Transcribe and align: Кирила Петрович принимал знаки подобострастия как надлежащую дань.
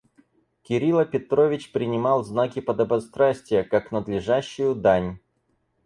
Кирила 0.63 1.05
Петрович 1.05 1.71
принимал 1.71 2.23
знаки 2.23 2.59
подобострастия 2.59 3.61
как 3.61 3.91
надлежащую 3.91 4.73
дань. 4.73 5.19